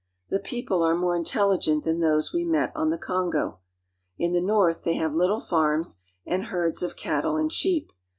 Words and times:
The 0.29 0.39
people 0.39 0.81
are 0.81 0.95
more 0.95 1.15
intelligent 1.15 1.83
than 1.83 1.99
those 1.99 2.33
we 2.33 2.43
met 2.43 2.71
on 2.75 2.89
the 2.89 2.97
Kongo. 2.97 3.59
In 4.17 4.33
the 4.33 4.41
north 4.41 4.83
they 4.83 4.95
have 4.95 5.11
]^^ 4.95 5.11
little 5.15 5.39
farms 5.39 5.97
and 6.25 6.45
herds 6.45 6.81
of 6.81 6.95
cattle 6.95 7.37
and 7.37 7.53
sheep. 7.53 7.91